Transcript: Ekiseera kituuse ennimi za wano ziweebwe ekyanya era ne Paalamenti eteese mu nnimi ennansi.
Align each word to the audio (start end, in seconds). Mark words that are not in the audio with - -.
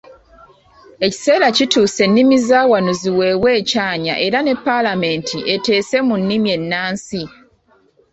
Ekiseera 1.05 1.47
kituuse 1.57 2.01
ennimi 2.07 2.37
za 2.47 2.59
wano 2.71 2.91
ziweebwe 3.01 3.49
ekyanya 3.59 4.13
era 4.25 4.39
ne 4.43 4.53
Paalamenti 4.65 5.37
eteese 5.53 5.97
mu 6.07 6.15
nnimi 6.21 6.49
ennansi. 6.57 7.21